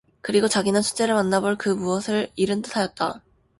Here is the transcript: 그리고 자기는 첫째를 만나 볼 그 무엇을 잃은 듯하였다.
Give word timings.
그리고 0.21 0.47
자기는 0.47 0.81
첫째를 0.81 1.13
만나 1.13 1.41
볼 1.41 1.57
그 1.59 1.69
무엇을 1.69 2.31
잃은 2.35 2.63
듯하였다. 2.63 3.21